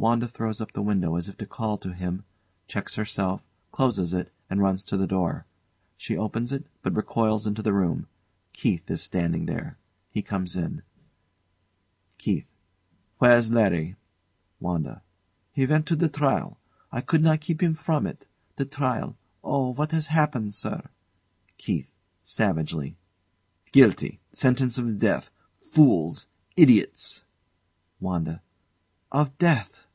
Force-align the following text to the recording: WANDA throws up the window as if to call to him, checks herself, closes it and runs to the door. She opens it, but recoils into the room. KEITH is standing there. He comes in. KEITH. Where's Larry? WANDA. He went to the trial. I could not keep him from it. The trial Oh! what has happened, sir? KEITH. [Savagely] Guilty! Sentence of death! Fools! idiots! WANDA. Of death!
WANDA 0.00 0.28
throws 0.28 0.60
up 0.60 0.74
the 0.74 0.80
window 0.82 1.16
as 1.16 1.28
if 1.28 1.36
to 1.38 1.44
call 1.44 1.76
to 1.78 1.92
him, 1.92 2.22
checks 2.68 2.94
herself, 2.94 3.42
closes 3.72 4.14
it 4.14 4.32
and 4.48 4.62
runs 4.62 4.84
to 4.84 4.96
the 4.96 5.08
door. 5.08 5.44
She 5.96 6.16
opens 6.16 6.52
it, 6.52 6.68
but 6.82 6.94
recoils 6.94 7.48
into 7.48 7.62
the 7.64 7.72
room. 7.72 8.06
KEITH 8.52 8.88
is 8.92 9.02
standing 9.02 9.46
there. 9.46 9.76
He 10.08 10.22
comes 10.22 10.54
in. 10.54 10.82
KEITH. 12.16 12.46
Where's 13.18 13.50
Larry? 13.50 13.96
WANDA. 14.60 15.02
He 15.52 15.66
went 15.66 15.84
to 15.86 15.96
the 15.96 16.08
trial. 16.08 16.60
I 16.92 17.00
could 17.00 17.20
not 17.24 17.40
keep 17.40 17.60
him 17.60 17.74
from 17.74 18.06
it. 18.06 18.28
The 18.54 18.66
trial 18.66 19.16
Oh! 19.42 19.70
what 19.72 19.90
has 19.90 20.06
happened, 20.06 20.54
sir? 20.54 20.90
KEITH. 21.56 21.88
[Savagely] 22.22 22.96
Guilty! 23.72 24.20
Sentence 24.30 24.78
of 24.78 24.98
death! 25.00 25.32
Fools! 25.56 26.28
idiots! 26.56 27.24
WANDA. 27.98 28.42
Of 29.10 29.36
death! 29.38 29.86